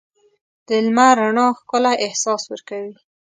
د 0.67 0.69
لمر 0.85 1.13
رڼا 1.21 1.47
ښکلی 1.59 1.95
احساس 2.05 2.41
ورکوي. 2.47 2.93